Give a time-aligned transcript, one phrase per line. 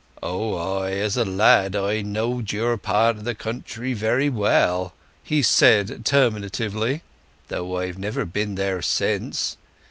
[0.23, 6.03] "Oh—ay, as a lad I knowed your part o' the country very well," he said
[6.05, 7.03] terminatively.
[7.49, 9.57] "Though I've never been there since.